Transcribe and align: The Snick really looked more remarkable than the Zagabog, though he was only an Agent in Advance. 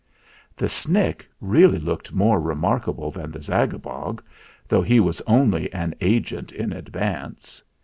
The 0.57 0.67
Snick 0.67 1.29
really 1.39 1.77
looked 1.77 2.11
more 2.11 2.41
remarkable 2.41 3.11
than 3.11 3.29
the 3.29 3.37
Zagabog, 3.43 4.19
though 4.67 4.81
he 4.81 4.99
was 4.99 5.21
only 5.27 5.71
an 5.71 5.93
Agent 6.01 6.51
in 6.51 6.73
Advance. 6.73 7.61